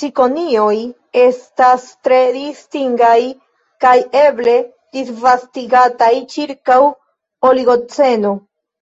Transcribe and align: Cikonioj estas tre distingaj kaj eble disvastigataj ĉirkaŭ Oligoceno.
Cikonioj 0.00 0.74
estas 1.22 1.86
tre 2.08 2.18
distingaj 2.36 3.16
kaj 3.86 3.94
eble 4.20 4.54
disvastigataj 4.98 6.12
ĉirkaŭ 6.36 6.78
Oligoceno. 7.52 8.34